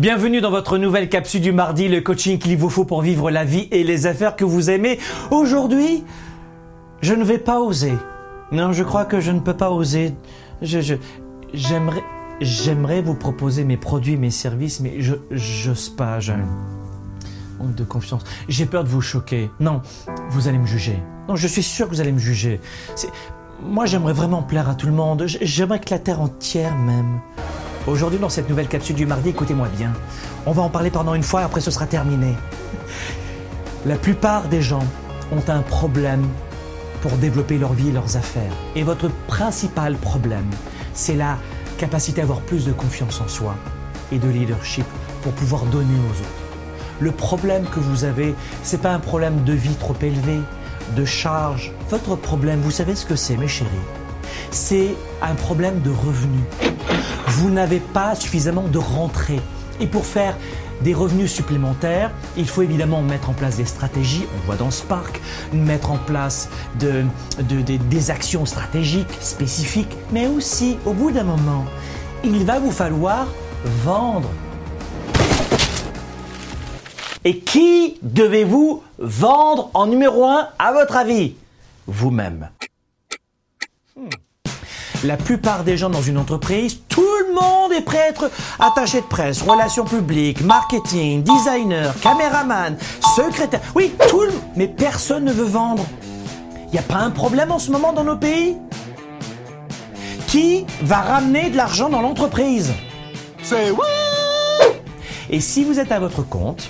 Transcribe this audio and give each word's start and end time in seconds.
Bienvenue 0.00 0.40
dans 0.40 0.50
votre 0.50 0.78
nouvelle 0.78 1.10
capsule 1.10 1.42
du 1.42 1.52
mardi, 1.52 1.86
le 1.86 2.00
coaching 2.00 2.38
qu'il 2.38 2.56
vous 2.56 2.70
faut 2.70 2.86
pour 2.86 3.02
vivre 3.02 3.30
la 3.30 3.44
vie 3.44 3.68
et 3.70 3.84
les 3.84 4.06
affaires 4.06 4.34
que 4.34 4.46
vous 4.46 4.70
aimez. 4.70 4.98
Aujourd'hui, 5.30 6.04
je 7.02 7.12
ne 7.12 7.22
vais 7.22 7.36
pas 7.36 7.60
oser. 7.60 7.92
Non, 8.50 8.72
je 8.72 8.82
crois 8.82 9.04
que 9.04 9.20
je 9.20 9.30
ne 9.30 9.40
peux 9.40 9.52
pas 9.58 9.70
oser. 9.70 10.14
Je, 10.62 10.80
je, 10.80 10.94
j'aimerais, 11.52 12.02
j'aimerais 12.40 13.02
vous 13.02 13.14
proposer 13.14 13.62
mes 13.62 13.76
produits, 13.76 14.16
mes 14.16 14.30
services, 14.30 14.80
mais 14.80 15.02
je, 15.02 15.16
j'ose 15.30 15.90
pas. 15.90 16.18
Un 16.30 16.46
manque 17.62 17.74
de 17.74 17.84
confiance. 17.84 18.24
J'ai 18.48 18.64
peur 18.64 18.84
de 18.84 18.88
vous 18.88 19.02
choquer. 19.02 19.50
Non, 19.60 19.82
vous 20.30 20.48
allez 20.48 20.56
me 20.56 20.66
juger. 20.66 20.98
Non, 21.28 21.36
je 21.36 21.46
suis 21.46 21.62
sûr 21.62 21.90
que 21.90 21.94
vous 21.94 22.00
allez 22.00 22.12
me 22.12 22.18
juger. 22.18 22.58
Moi, 23.62 23.84
j'aimerais 23.84 24.14
vraiment 24.14 24.42
plaire 24.42 24.70
à 24.70 24.74
tout 24.74 24.86
le 24.86 24.94
monde. 24.94 25.24
J'aimerais 25.26 25.78
que 25.78 25.90
la 25.90 25.98
terre 25.98 26.22
entière 26.22 26.74
m'aime. 26.74 27.20
Aujourd'hui, 27.86 28.18
dans 28.18 28.28
cette 28.28 28.48
nouvelle 28.48 28.68
capsule 28.68 28.94
du 28.94 29.06
mardi, 29.06 29.30
écoutez-moi 29.30 29.68
bien. 29.74 29.92
On 30.44 30.52
va 30.52 30.62
en 30.62 30.68
parler 30.68 30.90
pendant 30.90 31.14
une 31.14 31.22
fois, 31.22 31.40
après 31.40 31.62
ce 31.62 31.70
sera 31.70 31.86
terminé. 31.86 32.36
La 33.86 33.96
plupart 33.96 34.48
des 34.48 34.60
gens 34.60 34.84
ont 35.32 35.42
un 35.48 35.62
problème 35.62 36.26
pour 37.00 37.12
développer 37.12 37.56
leur 37.56 37.72
vie 37.72 37.88
et 37.88 37.92
leurs 37.92 38.18
affaires. 38.18 38.52
Et 38.76 38.82
votre 38.82 39.08
principal 39.26 39.96
problème, 39.96 40.48
c'est 40.92 41.14
la 41.14 41.38
capacité 41.78 42.20
à 42.20 42.24
avoir 42.24 42.40
plus 42.40 42.66
de 42.66 42.72
confiance 42.72 43.18
en 43.22 43.28
soi 43.28 43.54
et 44.12 44.18
de 44.18 44.28
leadership 44.28 44.84
pour 45.22 45.32
pouvoir 45.32 45.64
donner 45.64 45.94
aux 45.94 46.20
autres. 46.20 47.00
Le 47.00 47.12
problème 47.12 47.64
que 47.64 47.80
vous 47.80 48.04
avez, 48.04 48.34
c'est 48.62 48.82
pas 48.82 48.92
un 48.92 48.98
problème 48.98 49.42
de 49.44 49.54
vie 49.54 49.74
trop 49.76 49.96
élevé, 50.02 50.40
de 50.94 51.04
charge. 51.06 51.72
Votre 51.88 52.14
problème, 52.14 52.60
vous 52.60 52.70
savez 52.70 52.94
ce 52.94 53.06
que 53.06 53.16
c'est, 53.16 53.38
mes 53.38 53.48
chéris? 53.48 53.70
C'est 54.50 54.94
un 55.22 55.34
problème 55.34 55.80
de 55.80 55.90
revenus. 55.90 56.44
Vous 57.40 57.48
n'avez 57.48 57.80
pas 57.80 58.14
suffisamment 58.14 58.64
de 58.68 58.76
rentrées. 58.76 59.40
Et 59.80 59.86
pour 59.86 60.04
faire 60.04 60.36
des 60.82 60.92
revenus 60.92 61.32
supplémentaires, 61.32 62.10
il 62.36 62.46
faut 62.46 62.60
évidemment 62.60 63.00
mettre 63.00 63.30
en 63.30 63.32
place 63.32 63.56
des 63.56 63.64
stratégies, 63.64 64.26
on 64.36 64.44
voit 64.46 64.56
dans 64.56 64.70
Spark, 64.70 65.18
mettre 65.54 65.90
en 65.90 65.96
place 65.96 66.50
de- 66.78 67.04
de- 67.48 67.62
de- 67.62 67.78
des 67.78 68.10
actions 68.10 68.44
stratégiques 68.44 69.16
spécifiques, 69.20 69.96
mais 70.12 70.26
aussi, 70.26 70.76
au 70.84 70.92
bout 70.92 71.12
d'un 71.12 71.24
moment, 71.24 71.64
il 72.24 72.44
va 72.44 72.58
vous 72.58 72.72
falloir 72.72 73.26
vendre. 73.84 74.28
Et 77.24 77.38
qui 77.38 77.96
devez-vous 78.02 78.82
vendre 78.98 79.70
en 79.72 79.86
numéro 79.86 80.26
un 80.26 80.48
à 80.58 80.72
votre 80.74 80.94
avis? 80.96 81.36
Vous-même. 81.86 82.50
La 85.02 85.16
plupart 85.16 85.64
des 85.64 85.78
gens 85.78 85.88
dans 85.88 86.02
une 86.02 86.18
entreprise, 86.18 86.80
tout 86.88 87.00
le 87.00 87.34
monde 87.34 87.72
est 87.72 87.80
prêt 87.80 88.02
à 88.02 88.08
être 88.08 88.30
attaché 88.58 89.00
de 89.00 89.06
presse, 89.06 89.40
relations 89.40 89.86
publiques, 89.86 90.42
marketing, 90.42 91.22
designer, 91.22 91.98
caméraman, 92.00 92.76
secrétaire. 93.16 93.60
Oui, 93.74 93.94
tout 94.08 94.20
le... 94.20 94.32
Mais 94.56 94.68
personne 94.68 95.24
ne 95.24 95.32
veut 95.32 95.46
vendre. 95.46 95.86
Il 96.66 96.72
n'y 96.72 96.78
a 96.78 96.82
pas 96.82 96.98
un 96.98 97.10
problème 97.10 97.50
en 97.50 97.58
ce 97.58 97.70
moment 97.70 97.94
dans 97.94 98.04
nos 98.04 98.16
pays? 98.16 98.58
Qui 100.26 100.66
va 100.82 101.00
ramener 101.00 101.48
de 101.48 101.56
l'argent 101.56 101.88
dans 101.88 102.02
l'entreprise? 102.02 102.70
C'est 103.42 103.70
oui 103.70 104.68
Et 105.30 105.40
si 105.40 105.64
vous 105.64 105.80
êtes 105.80 105.92
à 105.92 105.98
votre 105.98 106.22
compte, 106.22 106.68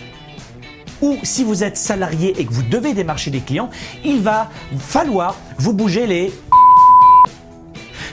ou 1.03 1.17
si 1.25 1.43
vous 1.43 1.65
êtes 1.65 1.77
salarié 1.77 2.35
et 2.39 2.45
que 2.45 2.53
vous 2.53 2.63
devez 2.63 2.95
démarcher 2.95 3.31
des 3.31 3.41
clients, 3.41 3.71
il 4.05 4.21
va 4.21 4.49
falloir 4.79 5.35
vous 5.59 5.73
bouger 5.73 6.07
les... 6.07 6.33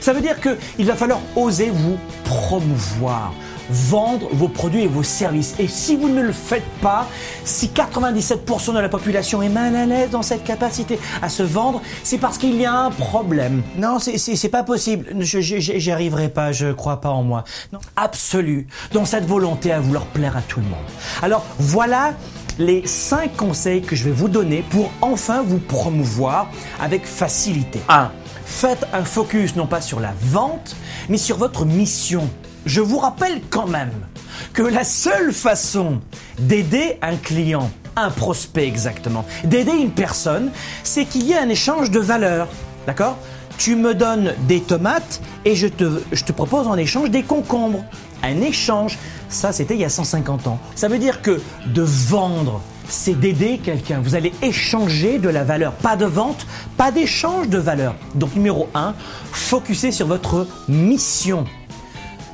Ça 0.00 0.12
veut 0.12 0.20
dire 0.20 0.36
qu'il 0.40 0.86
va 0.86 0.94
falloir 0.94 1.20
oser 1.36 1.70
vous 1.70 1.98
promouvoir, 2.24 3.32
vendre 3.70 4.28
vos 4.32 4.48
produits 4.48 4.82
et 4.84 4.86
vos 4.86 5.02
services. 5.02 5.54
Et 5.58 5.68
si 5.68 5.96
vous 5.96 6.08
ne 6.08 6.22
le 6.22 6.32
faites 6.32 6.66
pas, 6.80 7.06
si 7.44 7.68
97% 7.68 8.74
de 8.74 8.78
la 8.80 8.88
population 8.88 9.42
est 9.42 9.48
mal 9.48 9.76
à 9.76 9.84
l'aise 9.86 10.10
dans 10.10 10.22
cette 10.22 10.44
capacité 10.44 10.98
à 11.20 11.28
se 11.28 11.42
vendre, 11.42 11.82
c'est 12.02 12.18
parce 12.18 12.38
qu'il 12.38 12.56
y 12.60 12.64
a 12.64 12.72
un 12.72 12.90
problème. 12.90 13.62
Non, 13.76 13.98
c'est- 13.98 14.48
pas 14.48 14.62
possible. 14.62 15.06
J'y 15.20 15.90
arriverai 15.90 16.30
pas, 16.30 16.52
je 16.52 16.72
crois 16.72 17.00
pas 17.02 17.10
en 17.10 17.22
moi. 17.22 17.44
Non, 17.72 17.80
absolu, 17.96 18.66
dans 18.92 19.04
cette 19.04 19.26
volonté 19.26 19.72
à 19.72 19.80
vouloir 19.80 20.06
plaire 20.06 20.36
à 20.36 20.42
tout 20.42 20.60
le 20.60 20.66
monde. 20.66 20.78
Alors 21.22 21.44
voilà 21.58 22.14
les 22.58 22.86
5 22.86 23.36
conseils 23.36 23.82
que 23.82 23.94
je 23.94 24.04
vais 24.04 24.10
vous 24.10 24.28
donner 24.28 24.64
pour 24.70 24.90
enfin 25.02 25.42
vous 25.46 25.58
promouvoir 25.58 26.48
avec 26.80 27.04
facilité. 27.06 27.80
1. 27.88 28.10
Faites 28.48 28.88
un 28.92 29.04
focus 29.04 29.54
non 29.54 29.66
pas 29.66 29.80
sur 29.80 30.00
la 30.00 30.12
vente, 30.20 30.74
mais 31.08 31.18
sur 31.18 31.36
votre 31.36 31.64
mission. 31.64 32.28
Je 32.66 32.80
vous 32.80 32.98
rappelle 32.98 33.40
quand 33.50 33.68
même 33.68 33.92
que 34.52 34.62
la 34.62 34.82
seule 34.82 35.32
façon 35.32 36.00
d'aider 36.40 36.98
un 37.00 37.14
client, 37.14 37.70
un 37.94 38.10
prospect 38.10 38.66
exactement, 38.66 39.24
d'aider 39.44 39.72
une 39.72 39.92
personne, 39.92 40.50
c'est 40.82 41.04
qu'il 41.04 41.24
y 41.24 41.32
ait 41.32 41.38
un 41.38 41.48
échange 41.48 41.92
de 41.92 42.00
valeurs. 42.00 42.48
D'accord? 42.88 43.16
Tu 43.58 43.76
me 43.76 43.94
donnes 43.94 44.34
des 44.48 44.60
tomates 44.60 45.20
et 45.44 45.54
je 45.54 45.68
te, 45.68 46.02
je 46.10 46.24
te 46.24 46.32
propose 46.32 46.66
en 46.66 46.76
échange 46.76 47.10
des 47.10 47.22
concombres. 47.22 47.84
Un 48.24 48.40
échange, 48.40 48.98
ça 49.28 49.52
c'était 49.52 49.74
il 49.74 49.80
y 49.80 49.84
a 49.84 49.88
150 49.88 50.48
ans. 50.48 50.58
Ça 50.74 50.88
veut 50.88 50.98
dire 50.98 51.22
que 51.22 51.40
de 51.66 51.82
vendre, 51.82 52.60
c'est 52.88 53.18
d'aider 53.18 53.58
quelqu'un. 53.62 54.00
Vous 54.00 54.14
allez 54.14 54.32
échanger 54.42 55.18
de 55.18 55.28
la 55.28 55.44
valeur. 55.44 55.72
Pas 55.72 55.96
de 55.96 56.06
vente, 56.06 56.46
pas 56.76 56.90
d'échange 56.90 57.48
de 57.48 57.58
valeur. 57.58 57.94
Donc 58.14 58.34
numéro 58.34 58.68
1, 58.74 58.94
focussez 59.32 59.92
sur 59.92 60.06
votre 60.06 60.46
mission. 60.68 61.44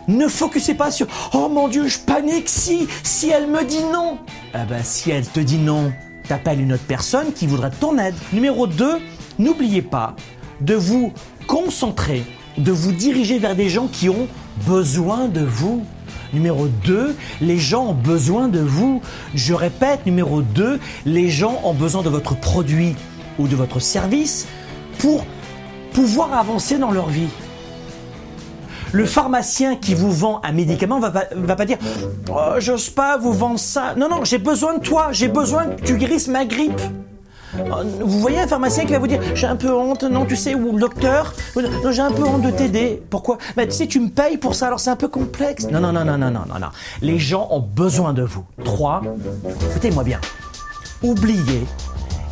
Ne 0.07 0.29
focussez 0.29 0.75
pas 0.75 0.91
sur 0.91 1.07
Oh 1.33 1.49
mon 1.49 1.69
Dieu, 1.69 1.89
je 1.89 1.99
panique 1.99 2.49
si, 2.49 2.87
si 3.03 3.31
elle 3.31 3.47
me 3.47 3.65
dit 3.65 3.83
non. 3.93 4.19
Ah 4.53 4.65
ben, 4.69 4.83
si 4.83 5.11
elle 5.11 5.27
te 5.27 5.41
dit 5.41 5.59
non, 5.59 5.93
t'appelles 6.29 6.61
une 6.61 6.75
autre 6.75 6.85
personne 6.87 7.33
qui 7.33 7.47
voudra 7.47 7.71
ton 7.71 7.99
aide. 7.99 8.15
Numéro 8.33 8.67
2, 8.67 8.99
n'oubliez 9.39 9.83
pas 9.83 10.15
de 10.61 10.75
vous 10.75 11.13
concentrer, 11.47 12.25
de 12.59 12.71
vous 12.71 12.93
diriger 12.93 13.39
vers 13.39 13.57
des 13.57 13.69
gens 13.69 13.87
qui 13.87 14.09
ont 14.09 14.29
besoin 14.67 15.29
de 15.29 15.41
vous. 15.41 15.85
Numéro 16.35 16.67
2, 16.67 17.15
les 17.41 17.59
gens 17.59 17.87
ont 17.87 17.95
besoin 17.95 18.49
de 18.49 18.59
vous. 18.59 19.01
Je 19.35 19.55
répète, 19.55 20.05
numéro 20.05 20.43
2, 20.43 20.81
les 21.07 21.31
gens 21.31 21.61
ont 21.63 21.75
besoin 21.75 22.03
de 22.03 22.09
votre 22.09 22.35
produit 22.35 22.97
ou 23.39 23.47
de 23.47 23.55
votre 23.55 23.79
service 23.79 24.47
pour 24.99 25.25
pouvoir 25.93 26.35
avancer 26.35 26.77
dans 26.77 26.91
leur 26.91 27.09
vie. 27.09 27.29
Le 28.91 29.07
pharmacien 29.07 29.77
qui 29.77 29.95
vous 29.95 30.13
vend 30.13 30.41
un 30.45 30.53
médicament 30.53 31.01
va 31.01 31.11
pas, 31.11 31.25
va 31.35 31.57
pas 31.57 31.67
dire 31.67 31.79
oh, 32.31 32.55
j'ose 32.59 32.91
pas 32.91 33.17
vous 33.17 33.33
vendre 33.33 33.59
ça. 33.59 33.95
Non, 33.97 34.09
non, 34.09 34.25
j'ai 34.25 34.39
besoin 34.39 34.79
de 34.79 34.83
toi, 34.83 35.09
j'ai 35.13 35.29
besoin 35.29 35.67
que 35.67 35.85
tu 35.85 35.97
guérisses 35.97 36.29
ma 36.29 36.45
grippe. 36.45 36.81
Oh, 37.59 37.77
Vous 38.01 38.21
voyez 38.21 38.41
un 38.41 38.47
pharmacien 38.47 38.85
qui 38.85 38.93
va 38.93 38.99
vous 38.99 39.07
dire 39.07 39.21
j'ai 39.35 39.47
un 39.47 39.57
peu 39.57 39.73
honte, 39.73 40.03
non 40.05 40.25
tu 40.25 40.37
sais, 40.37 40.55
ou 40.55 40.73
le 40.73 40.81
docteur, 40.81 41.35
j'ai 41.91 42.01
un 42.01 42.11
peu 42.11 42.25
honte 42.25 42.43
de 42.43 42.51
t'aider. 42.51 43.03
Pourquoi? 43.11 43.39
Bah, 43.57 43.67
Tu 43.67 43.73
sais, 43.73 43.87
tu 43.87 44.01
me 44.01 44.09
payes 44.09 44.39
pour 44.39 44.55
ça, 44.55 44.67
alors 44.67 44.81
c'est 44.81 44.91
un 44.91 44.97
peu 44.97 45.09
complexe. 45.09 45.67
Non, 45.71 45.81
non, 45.81 45.93
non, 45.93 46.05
non, 46.05 46.19
non, 46.19 46.31
non, 46.31 46.45
non, 46.49 46.59
non. 46.61 46.69
Les 47.03 47.19
gens 47.19 47.49
ont 47.51 47.61
besoin 47.61 48.13
de 48.13 48.23
vous. 48.23 48.45
Trois, 48.65 49.03
écoutez-moi 49.71 50.05
bien. 50.05 50.21
Oubliez 51.03 51.67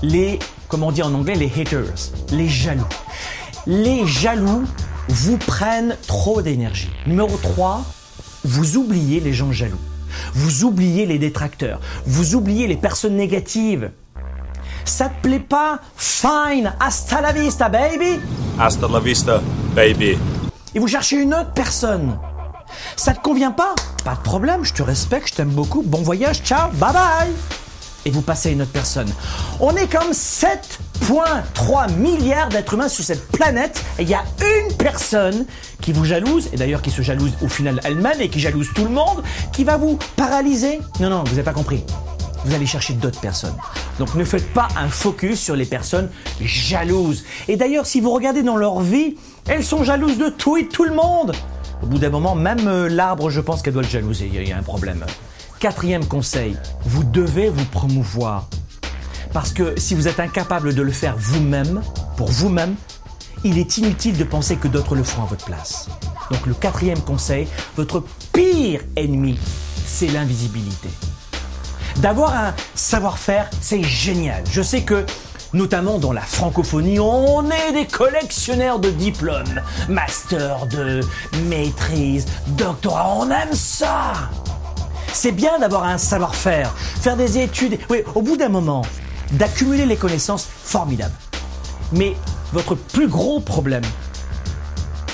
les, 0.02 0.38
comment 0.68 0.88
on 0.88 0.92
dit 0.92 1.02
en 1.02 1.14
anglais, 1.14 1.34
les 1.34 1.50
haters, 1.60 1.84
les 2.30 2.48
jaloux. 2.48 2.86
Les 3.66 4.06
jaloux 4.06 4.64
vous 5.08 5.36
prennent 5.36 5.96
trop 6.06 6.42
d'énergie. 6.42 6.90
Numéro 7.06 7.36
3, 7.36 7.82
vous 8.44 8.76
oubliez 8.76 9.20
les 9.20 9.32
gens 9.32 9.52
jaloux. 9.52 9.78
Vous 10.34 10.64
oubliez 10.64 11.06
les 11.06 11.18
détracteurs. 11.18 11.80
Vous 12.06 12.34
oubliez 12.34 12.66
les 12.66 12.76
personnes 12.76 13.16
négatives. 13.16 13.90
Ça 14.84 15.08
te 15.08 15.22
plaît 15.26 15.38
pas? 15.40 15.78
Fine, 15.96 16.72
hasta 16.80 17.20
la 17.20 17.32
vista, 17.32 17.68
baby 17.68 18.20
Hasta 18.58 18.86
la 18.88 19.00
vista, 19.00 19.40
baby. 19.74 20.18
et 20.74 20.78
vous 20.78 20.88
cherchez 20.88 21.16
une 21.16 21.34
autre 21.34 21.52
personne. 21.54 22.18
Ça 22.96 23.12
te 23.12 23.20
convient 23.20 23.50
pas? 23.52 23.74
Pas 24.04 24.14
de 24.14 24.20
problème, 24.20 24.64
je 24.64 24.72
te 24.72 24.82
respecte, 24.82 25.28
je 25.28 25.34
t'aime 25.34 25.50
beaucoup. 25.50 25.82
Bon 25.82 26.02
voyage, 26.02 26.42
ciao, 26.42 26.70
bye 26.72 26.92
bye. 26.92 27.30
Et 28.04 28.10
vous 28.10 28.22
passez 28.22 28.48
à 28.48 28.52
une 28.52 28.62
autre 28.62 28.72
personne. 28.72 29.08
On 29.60 29.76
est 29.76 29.86
comme 29.86 30.10
7,3 30.10 31.92
milliards 31.96 32.48
d'êtres 32.48 32.74
humains 32.74 32.88
sur 32.88 33.04
cette 33.04 33.28
planète 33.28 33.80
et 33.98 34.02
il 34.02 34.08
y 34.08 34.14
a 34.14 34.24
une 34.40 34.74
personne 34.76 35.46
qui 35.80 35.92
vous 35.92 36.04
jalouse, 36.04 36.48
et 36.52 36.56
d'ailleurs 36.56 36.82
qui 36.82 36.90
se 36.90 37.02
jalouse 37.02 37.32
au 37.42 37.48
final 37.48 37.80
elle-même 37.84 38.20
et 38.20 38.28
qui 38.28 38.40
jalouse 38.40 38.68
tout 38.74 38.84
le 38.84 38.90
monde, 38.90 39.22
qui 39.52 39.62
va 39.64 39.76
vous 39.76 39.98
paralyser. 40.16 40.80
Non, 41.00 41.10
non, 41.10 41.18
vous 41.24 41.30
n'avez 41.30 41.42
pas 41.42 41.52
compris. 41.52 41.84
Vous 42.44 42.54
allez 42.54 42.66
chercher 42.66 42.94
d'autres 42.94 43.20
personnes. 43.20 43.56
Donc 43.98 44.14
ne 44.14 44.24
faites 44.24 44.52
pas 44.52 44.68
un 44.76 44.88
focus 44.88 45.40
sur 45.40 45.54
les 45.54 45.64
personnes 45.64 46.10
jalouses. 46.40 47.24
Et 47.48 47.56
d'ailleurs, 47.56 47.86
si 47.86 48.00
vous 48.00 48.12
regardez 48.12 48.42
dans 48.42 48.56
leur 48.56 48.80
vie, 48.80 49.16
elles 49.48 49.64
sont 49.64 49.84
jalouses 49.84 50.18
de 50.18 50.28
tout 50.28 50.56
et 50.56 50.64
de 50.64 50.68
tout 50.68 50.84
le 50.84 50.94
monde. 50.94 51.32
Au 51.82 51.86
bout 51.86 51.98
d'un 51.98 52.10
moment, 52.10 52.34
même 52.34 52.66
euh, 52.66 52.88
l'arbre, 52.88 53.30
je 53.30 53.40
pense 53.40 53.62
qu'elle 53.62 53.72
doit 53.72 53.82
le 53.82 53.88
jalouser. 53.88 54.30
Il 54.32 54.40
y 54.40 54.48
y 54.48 54.52
a 54.52 54.56
un 54.56 54.62
problème. 54.62 55.04
Quatrième 55.58 56.04
conseil, 56.04 56.56
vous 56.84 57.04
devez 57.04 57.48
vous 57.48 57.64
promouvoir. 57.64 58.48
Parce 59.32 59.52
que 59.52 59.78
si 59.78 59.94
vous 59.94 60.08
êtes 60.08 60.20
incapable 60.20 60.74
de 60.74 60.82
le 60.82 60.92
faire 60.92 61.16
vous-même, 61.16 61.82
pour 62.16 62.30
vous-même, 62.30 62.74
il 63.44 63.58
est 63.58 63.78
inutile 63.78 64.16
de 64.16 64.24
penser 64.24 64.56
que 64.56 64.68
d'autres 64.68 64.94
le 64.94 65.02
feront 65.02 65.24
à 65.24 65.26
votre 65.26 65.44
place. 65.44 65.88
Donc 66.30 66.46
le 66.46 66.54
quatrième 66.54 67.00
conseil, 67.00 67.48
votre 67.76 68.04
pire 68.32 68.80
ennemi, 68.96 69.38
c'est 69.86 70.08
l'invisibilité. 70.08 70.88
D'avoir 71.96 72.34
un 72.34 72.54
savoir-faire, 72.74 73.48
c'est 73.60 73.82
génial. 73.82 74.42
Je 74.50 74.62
sais 74.62 74.82
que 74.82 75.04
notamment 75.52 75.98
dans 75.98 76.12
la 76.12 76.22
francophonie, 76.22 76.98
on 76.98 77.48
est 77.50 77.72
des 77.72 77.86
collectionneurs 77.86 78.78
de 78.78 78.90
diplômes, 78.90 79.60
master 79.88 80.66
de 80.66 81.00
maîtrise, 81.48 82.26
doctorat, 82.48 83.14
on 83.16 83.30
aime 83.30 83.52
ça. 83.52 84.12
C'est 85.12 85.32
bien 85.32 85.58
d'avoir 85.58 85.84
un 85.84 85.98
savoir-faire, 85.98 86.72
faire 86.72 87.16
des 87.16 87.38
études, 87.38 87.78
oui, 87.90 88.02
au 88.14 88.22
bout 88.22 88.36
d'un 88.36 88.48
moment, 88.48 88.82
d'accumuler 89.32 89.84
les 89.84 89.96
connaissances, 89.96 90.48
formidable. 90.64 91.14
Mais 91.92 92.16
votre 92.52 92.74
plus 92.74 93.08
gros 93.08 93.40
problème, 93.40 93.84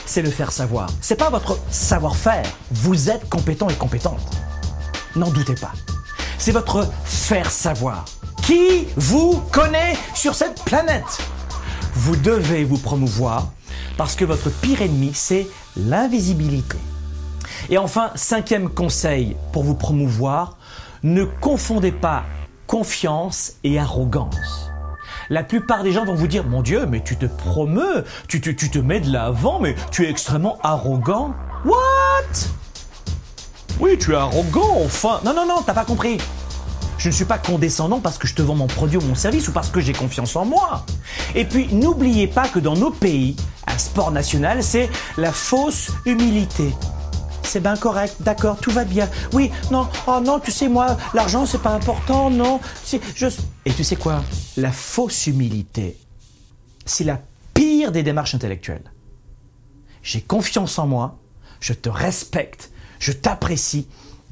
c'est 0.07 0.23
le 0.23 0.31
faire 0.31 0.53
savoir. 0.53 0.89
C'est 1.01 1.17
pas 1.17 1.31
votre 1.31 1.59
savoir-faire. 1.71 2.47
Vous 2.71 3.11
êtes 3.11 3.29
compétent 3.29 3.69
et 3.69 3.75
compétente. 3.75 4.21
N'en 5.17 5.29
doutez 5.29 5.55
pas. 5.55 5.73
C'est 6.39 6.53
votre 6.53 6.87
faire 7.05 7.51
savoir. 7.51 8.05
Qui 8.43 8.87
vous 8.97 9.43
connaît 9.51 9.95
sur 10.15 10.35
cette 10.35 10.63
planète? 10.65 11.19
Vous 11.95 12.15
devez 12.17 12.65
vous 12.65 12.79
promouvoir 12.79 13.49
parce 13.97 14.15
que 14.15 14.25
votre 14.25 14.49
pire 14.49 14.81
ennemi, 14.81 15.11
c'est 15.13 15.49
l'invisibilité. 15.77 16.79
Et 17.71 17.77
enfin, 17.77 18.13
cinquième 18.15 18.71
conseil 18.71 19.37
pour 19.53 19.65
vous 19.65 19.75
promouvoir, 19.75 20.57
ne 21.03 21.25
confondez 21.25 21.91
pas 21.93 22.23
confiance 22.69 23.55
et 23.65 23.79
arrogance. 23.79 24.71
La 25.31 25.43
plupart 25.43 25.83
des 25.83 25.91
gens 25.91 26.05
vont 26.05 26.15
vous 26.15 26.29
dire, 26.29 26.47
mon 26.47 26.63
Dieu, 26.63 26.87
mais 26.87 27.03
tu 27.03 27.17
te 27.17 27.27
promeus, 27.27 28.05
tu, 28.29 28.41
tu, 28.41 28.55
tu 28.55 28.71
te 28.71 28.79
mets 28.79 29.01
de 29.01 29.13
l'avant, 29.13 29.59
mais 29.59 29.75
tu 29.91 30.07
es 30.07 30.11
extrêmement 30.11 30.59
arrogant. 30.63 31.35
What? 31.65 32.49
Oui, 33.81 33.97
tu 33.97 34.13
es 34.13 34.17
arrogant, 34.17 34.83
enfin. 34.85 35.21
Non, 35.25 35.33
non, 35.33 35.47
non, 35.47 35.63
t'as 35.65 35.75
pas 35.75 35.85
compris. 35.85 36.19
Je 36.99 37.09
ne 37.09 37.13
suis 37.13 37.25
pas 37.25 37.39
condescendant 37.39 38.01
parce 38.01 38.19
que 38.19 38.27
je 38.27 38.35
te 38.35 38.43
vends 38.43 38.57
mon 38.57 38.67
produit 38.67 38.97
ou 38.97 39.03
mon 39.03 39.15
service 39.15 39.47
ou 39.47 39.53
parce 39.53 39.71
que 39.71 39.81
j'ai 39.81 39.93
confiance 39.93 40.35
en 40.35 40.45
moi. 40.45 40.85
Et 41.37 41.45
puis, 41.45 41.73
n'oubliez 41.73 42.27
pas 42.27 42.49
que 42.49 42.59
dans 42.59 42.75
nos 42.75 42.91
pays, 42.91 43.37
un 43.69 43.79
sport 43.79 44.11
national, 44.11 44.65
c'est 44.65 44.91
la 45.17 45.31
fausse 45.31 45.93
humilité. 46.07 46.75
C'est 47.45 47.61
bien 47.61 47.77
correct, 47.77 48.17
d'accord, 48.21 48.59
tout 48.59 48.73
va 48.73 48.85
bien. 48.85 49.09
Oui, 49.33 49.53
non, 49.71 49.87
oh 50.09 50.19
non, 50.21 50.41
tu 50.41 50.51
sais, 50.51 50.69
moi, 50.69 50.97
l'argent, 51.15 51.47
c'est 51.47 51.63
pas 51.63 51.71
important, 51.71 52.31
non. 52.31 52.61
Et 53.65 53.73
tu 53.73 53.85
sais 53.85 53.97
quoi? 53.97 54.25
La 54.57 54.73
fausse 54.73 55.29
humilité, 55.29 55.97
c'est 56.85 57.05
la 57.05 57.21
pire 57.55 57.93
des 57.93 58.03
démarches 58.03 58.35
intellectuelles. 58.35 58.91
J'ai 60.03 60.21
confiance 60.21 60.79
en 60.81 60.89
moi, 60.89 61.17
je 61.61 61.73
te 61.75 61.89
respecte, 61.89 62.73
je 62.99 63.13
t'apprécie, 63.13 63.87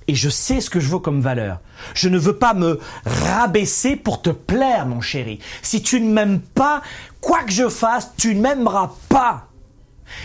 et 0.09 0.15
je 0.15 0.29
sais 0.29 0.61
ce 0.61 0.71
que 0.71 0.81
je 0.81 0.89
veux 0.89 0.99
comme 0.99 1.21
valeur. 1.21 1.61
Je 1.95 2.09
ne 2.09 2.19
veux 2.19 2.37
pas 2.37 2.55
me 2.55 2.79
rabaisser 3.05 3.97
pour 3.97 4.23
te 4.23 4.31
plaire, 4.31 4.87
mon 4.87 5.01
chéri. 5.01 5.41
Si 5.63 5.83
tu 5.83 6.01
ne 6.01 6.13
m'aimes 6.13 6.41
pas, 6.41 6.83
quoi 7.21 7.43
que 7.43 7.51
je 7.53 7.69
fasse, 7.69 8.13
tu 8.17 8.35
ne 8.35 8.41
m'aimeras 8.41 8.93
pas. 9.09 9.49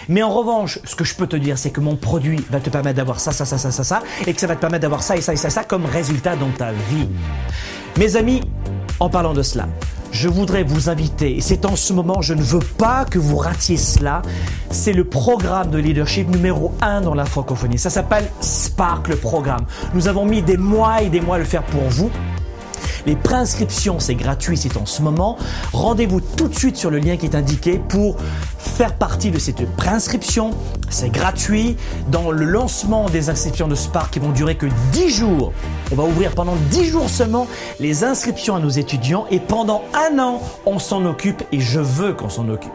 Mais 0.08 0.22
en 0.22 0.30
revanche, 0.30 0.80
ce 0.84 0.96
que 0.96 1.04
je 1.04 1.16
peux 1.16 1.26
te 1.26 1.36
dire, 1.36 1.58
c'est 1.58 1.72
que 1.72 1.80
mon 1.80 1.96
produit 1.96 2.44
va 2.52 2.60
te 2.60 2.70
permettre 2.70 2.98
d'avoir 2.98 3.20
ça, 3.20 3.32
ça, 3.32 3.46
ça, 3.46 3.58
ça, 3.58 3.72
ça, 3.72 3.84
ça, 3.84 4.04
et 4.28 4.34
que 4.34 4.40
ça 4.40 4.46
va 4.46 4.56
te 4.56 4.62
permettre 4.62 4.84
d'avoir 4.84 5.02
ça 5.02 5.18
et 5.18 5.22
ça 5.22 5.34
et 5.34 5.38
ça, 5.38 5.50
ça 5.50 5.64
comme 5.64 5.86
résultat 5.86 6.36
dans 6.36 6.52
ta 6.52 6.72
vie. 6.72 7.10
Mes 7.98 8.16
amis, 8.16 8.42
en 9.00 9.10
parlant 9.10 9.34
de 9.34 9.42
cela, 9.42 9.68
je 10.12 10.28
voudrais 10.28 10.64
vous 10.64 10.90
inviter, 10.90 11.38
et 11.38 11.42
c'est 11.42 11.66
en 11.66 11.76
ce 11.76 11.94
moment, 11.94 12.22
je 12.22 12.34
ne 12.34 12.42
veux 12.42 12.60
pas 12.60 13.06
que 13.06 13.20
vous 13.20 13.38
ratiez 13.38 13.78
cela, 13.78 14.22
c'est 14.70 14.94
le 14.94 15.04
programme 15.04 15.70
de 15.70 15.78
leadership 15.78 16.30
numéro 16.30 16.74
1 16.82 17.02
dans 17.02 17.14
la 17.14 17.26
francophonie. 17.26 17.78
Ça 17.78 17.90
s'appelle 17.90 18.30
Spark, 18.42 19.08
le 19.08 19.16
programme. 19.16 19.66
Nous 19.94 20.08
avons 20.08 20.26
mis 20.26 20.42
des 20.42 20.58
mois 20.58 21.02
et 21.02 21.10
des 21.10 21.22
mois 21.22 21.38
à 21.38 21.40
le 21.40 21.46
faire 21.46 21.64
pour 21.64 21.84
vous. 21.90 22.10
Les 23.06 23.16
préinscriptions, 23.16 24.00
c'est 24.00 24.16
gratuit, 24.16 24.58
c'est 24.58 24.78
en 24.78 24.86
ce 24.86 25.02
moment. 25.02 25.38
Rendez-vous 25.74 26.22
tout 26.22 26.48
de 26.48 26.56
suite 26.56 26.78
sur 26.78 26.92
le 26.92 27.00
lien 27.00 27.18
qui 27.18 27.26
est 27.26 27.36
indiqué 27.36 27.80
pour 27.80 28.18
faire 28.58 28.96
partie 28.96 29.32
de 29.32 29.40
cette 29.40 29.66
préinscription. 29.76 30.52
C'est 30.90 31.10
gratuit. 31.10 31.78
Dans 32.10 32.32
le 32.32 32.46
lancement 32.46 33.10
des 33.10 33.30
inscriptions 33.30 33.68
de 33.68 33.76
Spark 33.76 34.14
qui 34.14 34.20
vont 34.20 34.32
durer 34.32 34.56
que 34.56 34.68
10 34.94 35.10
jours, 35.10 35.54
on 35.92 35.96
va 35.96 36.04
ouvrir 36.04 36.32
pendant 36.32 36.56
10 36.70 36.86
jours 36.86 37.10
seulement 37.10 37.48
les 37.80 38.04
inscriptions 38.04 38.56
à 38.56 38.60
nos 38.60 38.70
étudiants 38.70 39.26
et 39.32 39.40
pendant 39.40 39.84
un 39.94 40.20
an, 40.20 40.42
on 40.66 40.80
s'en 40.80 41.06
occupe 41.06 41.44
et 41.52 41.60
je 41.60 41.80
veux 41.80 42.14
qu'on 42.14 42.30
s'en 42.30 42.50
occupe. 42.50 42.72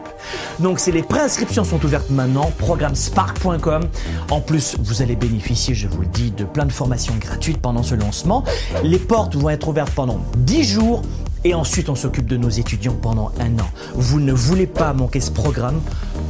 Donc, 0.59 0.83
les 0.85 1.03
préinscriptions 1.03 1.63
sont 1.63 1.83
ouvertes 1.85 2.09
maintenant, 2.09 2.51
programme 2.57 2.95
spark.com. 2.95 3.83
En 4.29 4.41
plus, 4.41 4.75
vous 4.79 5.01
allez 5.01 5.15
bénéficier, 5.15 5.73
je 5.73 5.87
vous 5.87 6.01
le 6.01 6.07
dis, 6.07 6.31
de 6.31 6.43
plein 6.43 6.65
de 6.65 6.71
formations 6.71 7.15
gratuites 7.19 7.59
pendant 7.59 7.83
ce 7.83 7.95
lancement. 7.95 8.43
Les 8.83 8.99
portes 8.99 9.35
vont 9.35 9.49
être 9.49 9.67
ouvertes 9.67 9.89
pendant 10.17 10.31
10 10.37 10.63
jours 10.63 11.01
et 11.43 11.53
ensuite 11.53 11.89
on 11.89 11.95
s'occupe 11.95 12.27
de 12.27 12.37
nos 12.37 12.49
étudiants 12.49 12.97
pendant 13.01 13.31
un 13.39 13.59
an. 13.59 13.69
Vous 13.95 14.19
ne 14.19 14.33
voulez 14.33 14.67
pas 14.67 14.93
manquer 14.93 15.19
ce 15.19 15.31
programme 15.31 15.81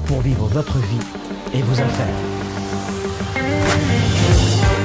pour 0.06 0.22
vivre 0.22 0.48
votre 0.48 0.78
vie 0.78 1.00
et 1.54 1.62
vos 1.62 1.74
affaires. 1.74 2.16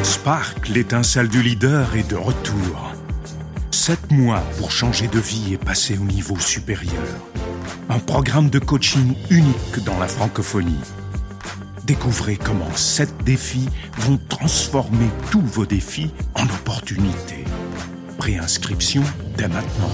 Spark, 0.02 0.69
l'étincelle 0.69 1.28
du 1.28 1.43
leader, 1.43 1.94
est 1.96 2.08
de 2.08 2.16
retour. 2.16 2.93
Sept 3.70 4.10
mois 4.10 4.43
pour 4.58 4.70
changer 4.70 5.08
de 5.08 5.19
vie 5.19 5.55
et 5.55 5.56
passer 5.56 5.98
au 5.98 6.05
niveau 6.05 6.38
supérieur. 6.38 7.02
Un 7.88 7.98
programme 7.98 8.48
de 8.48 8.58
coaching 8.58 9.14
unique 9.31 9.84
dans 9.84 9.98
la 9.98 10.06
francophonie. 10.06 10.78
Découvrez 11.84 12.37
comment 12.37 12.75
sept 12.76 13.12
défis 13.25 13.69
vont 13.98 14.19
transformer 14.28 15.10
tous 15.32 15.40
vos 15.40 15.66
défis 15.66 16.12
en 16.34 16.44
opportunités. 16.44 17.41
Préinscription 18.22 19.02
dès 19.36 19.48
maintenant. 19.48 19.90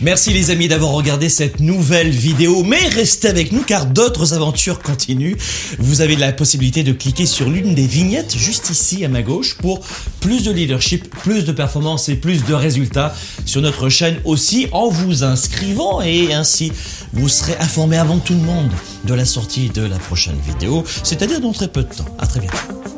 Merci 0.00 0.32
les 0.32 0.52
amis 0.52 0.68
d'avoir 0.68 0.92
regardé 0.92 1.28
cette 1.28 1.58
nouvelle 1.58 2.10
vidéo, 2.10 2.62
mais 2.62 2.86
restez 2.86 3.26
avec 3.26 3.50
nous 3.50 3.62
car 3.62 3.86
d'autres 3.86 4.32
aventures 4.32 4.78
continuent. 4.78 5.34
Vous 5.80 6.02
avez 6.02 6.14
la 6.14 6.32
possibilité 6.32 6.84
de 6.84 6.92
cliquer 6.92 7.26
sur 7.26 7.48
l'une 7.50 7.74
des 7.74 7.88
vignettes 7.88 8.36
juste 8.36 8.70
ici 8.70 9.04
à 9.04 9.08
ma 9.08 9.22
gauche 9.22 9.58
pour 9.58 9.80
plus 10.20 10.44
de 10.44 10.52
leadership, 10.52 11.10
plus 11.16 11.44
de 11.44 11.50
performance 11.50 12.08
et 12.08 12.14
plus 12.14 12.44
de 12.44 12.54
résultats 12.54 13.12
sur 13.44 13.60
notre 13.60 13.88
chaîne 13.88 14.20
aussi 14.24 14.68
en 14.70 14.88
vous 14.88 15.24
inscrivant 15.24 16.00
et 16.00 16.32
ainsi 16.32 16.70
vous 17.12 17.28
serez 17.28 17.56
informé 17.58 17.96
avant 17.96 18.18
tout 18.18 18.34
le 18.34 18.42
monde 18.42 18.70
de 19.04 19.14
la 19.14 19.24
sortie 19.24 19.70
de 19.70 19.82
la 19.82 19.98
prochaine 19.98 20.38
vidéo, 20.46 20.84
c'est-à-dire 21.02 21.40
dans 21.40 21.52
très 21.52 21.66
peu 21.66 21.82
de 21.82 21.92
temps. 21.92 22.04
À 22.20 22.28
très 22.28 22.38
bientôt. 22.38 22.95